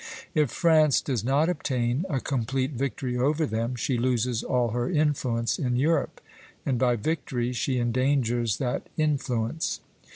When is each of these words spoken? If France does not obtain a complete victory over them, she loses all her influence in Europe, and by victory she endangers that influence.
If 0.33 0.49
France 0.49 0.99
does 0.99 1.23
not 1.23 1.47
obtain 1.47 2.07
a 2.09 2.19
complete 2.19 2.71
victory 2.71 3.17
over 3.19 3.45
them, 3.45 3.75
she 3.75 3.99
loses 3.99 4.41
all 4.41 4.69
her 4.69 4.89
influence 4.89 5.59
in 5.59 5.75
Europe, 5.75 6.21
and 6.65 6.79
by 6.79 6.95
victory 6.95 7.53
she 7.53 7.77
endangers 7.77 8.57
that 8.57 8.89
influence. 8.97 9.79